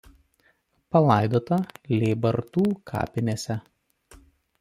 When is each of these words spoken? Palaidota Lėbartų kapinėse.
Palaidota 0.95 1.59
Lėbartų 1.91 2.63
kapinėse. 2.93 3.59